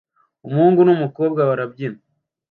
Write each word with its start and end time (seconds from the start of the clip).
Umuhungu 0.47 0.79
n'umukobwa 0.83 1.39
barabyina 1.49 1.99